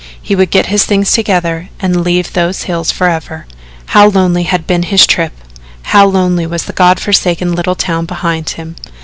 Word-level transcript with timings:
He 0.19 0.35
would 0.35 0.49
get 0.49 0.65
his 0.65 0.83
things 0.83 1.11
together 1.11 1.69
and 1.79 2.01
leave 2.03 2.33
those 2.33 2.63
hills 2.63 2.89
forever. 2.89 3.45
How 3.85 4.07
lonely 4.09 4.41
had 4.45 4.65
been 4.65 4.81
his 4.81 5.05
trip 5.05 5.31
how 5.83 6.07
lonely 6.07 6.47
was 6.47 6.63
the 6.63 6.73
God 6.73 6.99
forsaken 6.99 7.53
little 7.53 7.75
town 7.75 8.07
behind 8.07 8.49
him! 8.49 8.77